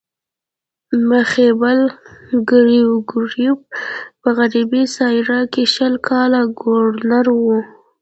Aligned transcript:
میخایل 1.09 1.81
ګریګورویوف 2.49 3.59
په 4.21 4.29
غربي 4.37 4.83
سایبیریا 4.95 5.39
کې 5.53 5.63
شل 5.73 5.93
کاله 6.07 6.41
ګورنر 6.61 7.27
وو. 7.41 7.57